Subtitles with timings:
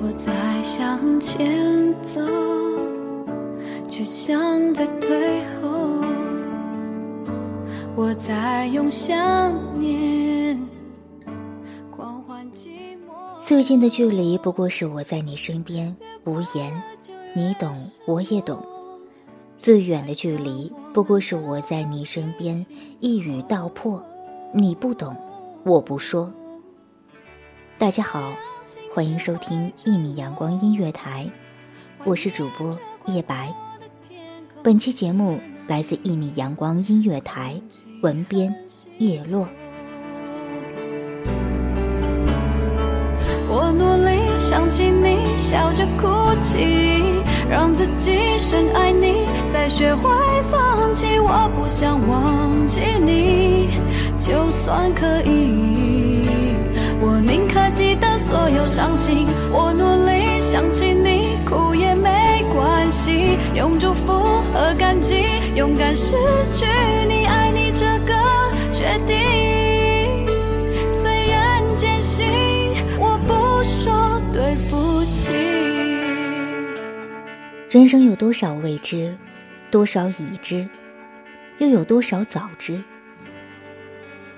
[0.00, 2.20] 我在向前走，
[3.90, 6.04] 却像在退后。
[7.96, 10.56] 我在用想念
[11.90, 13.36] 狂欢寂寞。
[13.44, 16.80] 最近的距离不过是我在你身边无言，
[17.34, 17.74] 你懂
[18.06, 18.56] 我也懂；
[19.56, 22.64] 最远的距离不过是我在你身边
[23.00, 24.00] 一语道破，
[24.52, 25.16] 你不懂，
[25.64, 26.32] 我不说。
[27.76, 28.32] 大家好，
[28.90, 31.30] 欢迎收听一米阳光音乐台，
[32.04, 32.76] 我是主播
[33.06, 33.52] 叶白。
[34.62, 37.60] 本期节目来自一米阳光音乐台，
[38.02, 38.52] 文编
[38.98, 39.46] 叶落。
[43.50, 50.10] 我努力想起你，笑着哭泣，让自己深爱你，再学会
[50.50, 51.18] 放弃。
[51.20, 53.68] 我不想忘记你，
[54.18, 56.26] 就算可以，
[57.00, 59.26] 我宁可记得所有伤心。
[59.50, 64.12] 我努力想起你，哭也没关系，用祝福
[64.52, 65.24] 和感激，
[65.54, 66.14] 勇敢失
[66.52, 66.66] 去
[67.08, 68.12] 你，爱你这个
[68.70, 70.26] 决定。
[70.92, 72.26] 虽然艰辛，
[72.98, 75.32] 我不说对不起。
[77.70, 79.16] 人生有多少未知，
[79.70, 80.68] 多少已知，
[81.56, 82.82] 又有多少早知？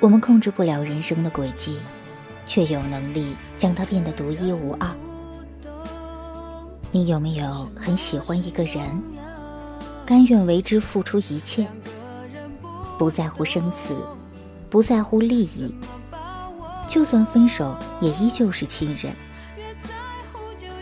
[0.00, 1.78] 我们控制不了人生的轨迹，
[2.46, 4.88] 却有能力将它变得独一无二。
[6.92, 9.02] 你有没有很喜欢一个人，
[10.06, 11.66] 甘愿为之付出一切，
[12.96, 13.94] 不在乎生死，
[14.70, 15.74] 不在乎利益，
[16.88, 19.12] 就算分手也依旧是亲人？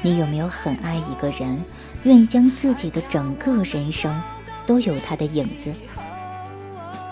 [0.00, 1.60] 你有没有很爱一个人，
[2.04, 4.22] 愿意将自己的整个人生
[4.64, 5.74] 都有他的影子？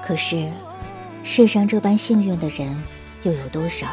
[0.03, 0.49] 可是，
[1.25, 2.75] 世上这般幸运的人
[3.25, 3.89] 又有多少？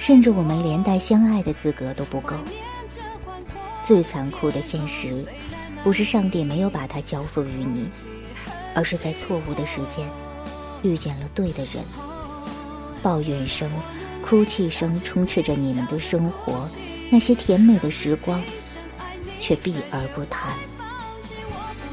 [0.00, 2.34] 甚至我们连带相爱的资格都不够。
[3.86, 5.24] 最残酷的现实，
[5.84, 7.90] 不是上帝没有把他交付于你，
[8.74, 10.08] 而是在错误的时间
[10.82, 11.84] 遇见了对的人。
[13.02, 13.70] 抱怨声、
[14.24, 16.66] 哭泣声充斥着你们的生活，
[17.10, 18.42] 那些甜美的时光，
[19.38, 20.54] 却避而不谈。
[20.78, 20.84] 不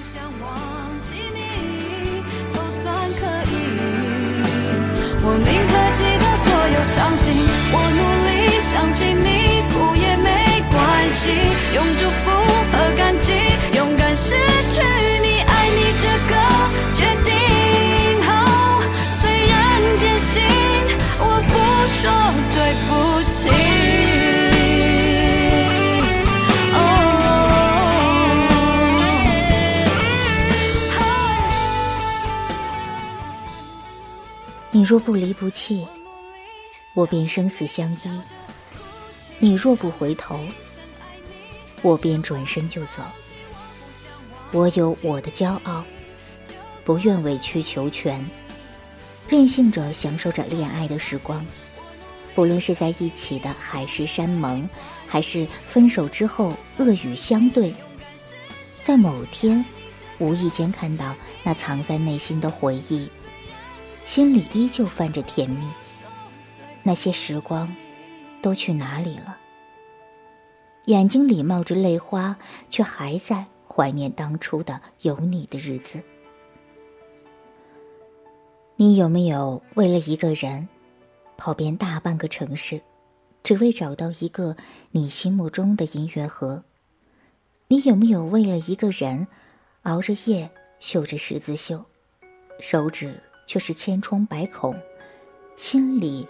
[0.01, 0.50] 想忘
[1.03, 1.40] 记你，
[5.23, 5.66] 我宁
[7.29, 8.29] 我努力
[8.71, 10.27] 想起你，哭也没
[10.71, 10.75] 关
[11.11, 11.31] 系，
[11.75, 12.25] 用祝福
[12.71, 13.33] 和感激，
[13.77, 14.35] 勇敢失
[14.73, 14.81] 去
[15.22, 16.34] 你，爱你这个
[16.96, 17.31] 决定。
[19.19, 19.55] 虽然
[19.99, 20.41] 艰辛，
[21.19, 21.53] 我不
[21.97, 22.03] 说
[22.55, 22.57] 对
[22.87, 22.90] 不
[23.34, 23.40] 起。
[34.72, 35.87] 你若不离不弃，
[36.97, 38.09] 我便生死相依；
[39.38, 40.40] 你若不回头，
[41.84, 43.03] 我便转身就走。
[44.52, 45.84] 我有我的骄傲，
[46.84, 48.28] 不愿委曲求全，
[49.29, 51.46] 任性着享受着恋爱的时光。
[52.34, 54.67] 不论是在一起的海誓山盟，
[55.08, 57.76] 还是分手之后恶语相对，
[58.82, 59.64] 在某天，
[60.17, 63.08] 无意间看到那藏在内心的回忆，
[64.03, 65.67] 心里依旧泛着甜蜜。
[66.87, 67.67] 那些时光，
[68.41, 69.37] 都去哪里了？
[70.85, 72.37] 眼睛里冒着泪花，
[72.69, 76.01] 却还在怀念当初的有你的日子。
[78.78, 80.69] 你有没有为了一个人，
[81.35, 82.79] 跑遍大半个城市，
[83.43, 84.55] 只为找到一个
[84.91, 86.63] 你心目中的音乐盒？
[87.67, 89.28] 你有没有为了一个人，
[89.81, 90.49] 熬着夜
[90.79, 91.83] 绣着十字绣，
[92.61, 94.73] 手指却是千疮百孔，
[95.57, 96.25] 心里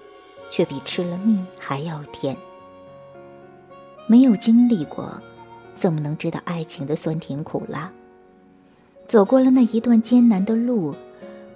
[0.52, 2.36] 却比吃了蜜还要甜？
[4.08, 5.22] 没有经历过，
[5.76, 7.92] 怎么能知道爱情的酸甜苦辣？
[9.08, 10.96] 走过了那一段艰难的路，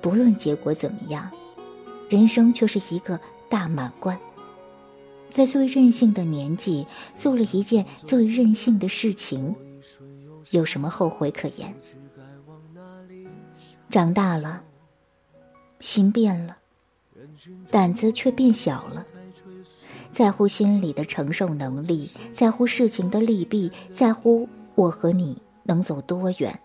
[0.01, 1.29] 不论结果怎么样，
[2.09, 4.17] 人生却是一个大满贯。
[5.29, 6.85] 在最任性的年纪，
[7.17, 9.55] 做了一件最任性的事情，
[10.51, 11.73] 有什么后悔可言？
[13.89, 14.63] 长大了，
[15.79, 16.57] 心变了，
[17.69, 19.03] 胆子却变小了。
[20.11, 26.59] 在乎心里的承受能力，在乎事情的利弊，在乎我和你能走多远。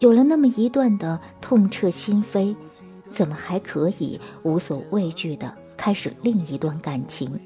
[0.00, 2.54] 有了那么一段的痛彻心扉，
[3.08, 7.38] 怎么还可以无所畏惧的开始另一段感情？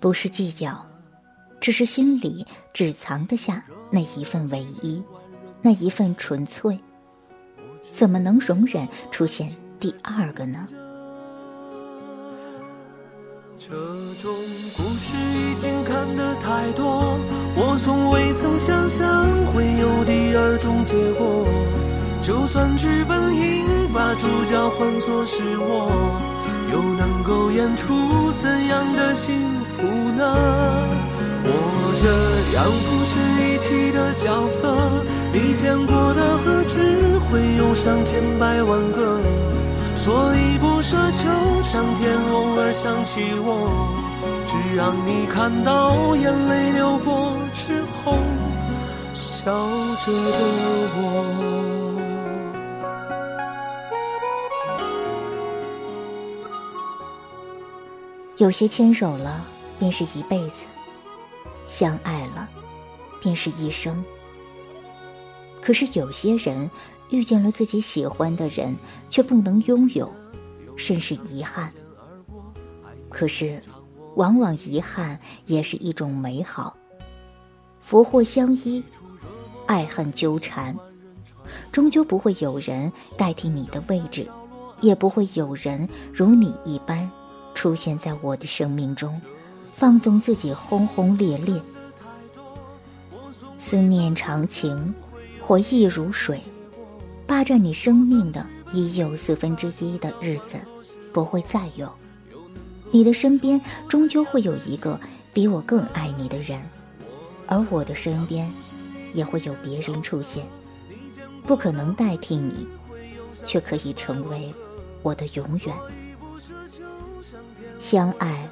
[0.00, 0.84] 不是计较，
[1.60, 5.00] 只是心里只藏得下那一份唯一，
[5.62, 6.76] 那一份纯粹。
[7.80, 9.48] 怎么能容忍出现
[9.78, 10.66] 第二个呢？
[13.68, 13.74] 这
[14.22, 14.32] 种
[14.76, 17.18] 故事已经看得太多，
[17.56, 21.44] 我从未曾想象会有第二种结果。
[22.22, 25.90] 就算剧本应把主角换作是我，
[26.70, 29.34] 又能够演出怎样的幸
[29.64, 29.82] 福
[30.14, 30.22] 呢？
[31.42, 32.06] 我这
[32.54, 34.78] 样不值一提的角色，
[35.32, 39.18] 你见过的何止会有上千百万个。
[39.92, 41.26] 所以不奢求
[41.62, 42.15] 上天
[42.78, 43.88] 想起我，
[44.46, 48.18] 只让你看到眼泪流过之后
[49.14, 49.46] 笑
[50.04, 50.38] 着的
[50.94, 51.00] 我。
[58.36, 59.42] 有些牵手了
[59.78, 60.66] 便是一辈子，
[61.66, 62.46] 相爱了
[63.22, 64.04] 便是一生。
[65.62, 66.70] 可是有些人。
[67.10, 68.74] 遇见了自己喜欢的人，
[69.08, 70.12] 却不能拥有，
[70.76, 71.72] 甚是遗憾。
[73.16, 73.58] 可是，
[74.16, 76.76] 往往遗憾也是一种美好。
[77.80, 78.84] 福祸相依，
[79.64, 80.76] 爱恨纠缠，
[81.72, 84.28] 终究不会有人代替你的位置，
[84.82, 87.10] 也不会有人如你一般
[87.54, 89.18] 出现在我的生命中，
[89.72, 91.58] 放纵自己轰轰烈烈。
[93.56, 94.94] 思念长情，
[95.40, 96.38] 回忆如水。
[97.26, 100.58] 霸占你生命的已有四分之一的日子，
[101.14, 101.90] 不会再有。
[102.90, 104.98] 你的身边终究会有一个
[105.32, 106.60] 比我更爱你的人，
[107.46, 108.50] 而我的身边
[109.12, 110.46] 也会有别人出现。
[111.42, 112.66] 不可能代替你，
[113.44, 114.52] 却可以成为
[115.02, 115.76] 我的永远。
[117.78, 118.48] 相爱，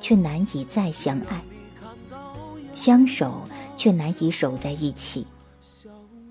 [0.00, 1.40] 却难以再相爱；
[2.74, 3.42] 相守，
[3.76, 5.26] 却难以守在一起。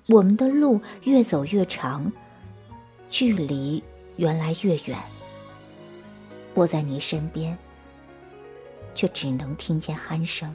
[0.07, 2.12] 我们的路越走越长，
[3.10, 3.84] 距离
[4.17, 5.00] 原来越远。
[6.55, 7.55] 我在你身边，
[8.95, 10.51] 却只能听见鼾声。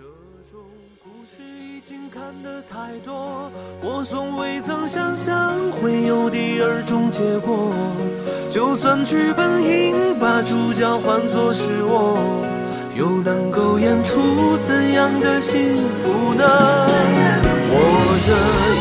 [2.13, 3.51] 看得太多
[3.83, 7.73] 我从未曾想象会有第二种结果，
[8.49, 12.19] 就算剧本应把主角换作是我，
[12.97, 16.45] 又能够演出怎样的幸福呢？
[17.73, 17.79] 我
[18.27, 18.33] 这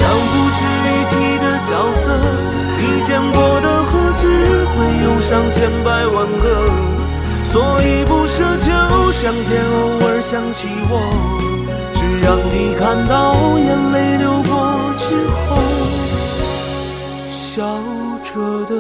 [0.02, 0.60] 样不值
[0.90, 2.18] 一提的角色，
[2.80, 4.26] 你见过的何止
[4.74, 6.99] 会有上千百万个？
[7.52, 8.70] 所以不奢求
[9.12, 10.94] 上天偶尔想起我，
[11.96, 13.14] 只让你看到
[13.58, 14.50] 眼泪流过
[14.96, 15.06] 之
[15.48, 15.58] 后。
[17.32, 17.58] 笑
[18.24, 18.30] 着
[18.66, 18.76] 的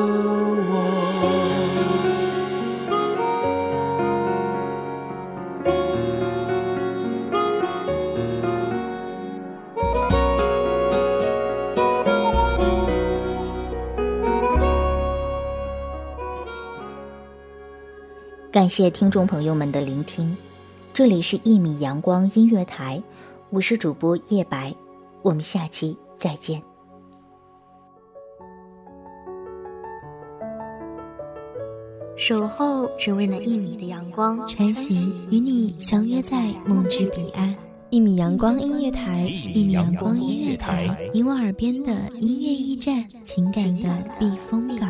[18.51, 20.35] 感谢听众朋友们的聆听，
[20.91, 22.97] 这里是《一米阳光音乐台》，
[23.51, 24.73] 我是主播叶白，
[25.21, 26.59] 我们下期再见。
[32.17, 37.55] 守候只为那一米的阳光，穿行与你相约在梦之彼岸。
[37.91, 44.89] 一米阳光音乐台，一米阳光音乐台，你我耳边的音乐驿站，情感的避风港。